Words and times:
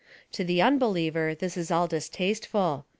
To 0.31 0.43
the 0.43 0.63
un 0.63 0.79
believer, 0.79 1.35
this 1.35 1.55
is 1.55 1.69
all 1.69 1.85
distasteful. 1.85 2.87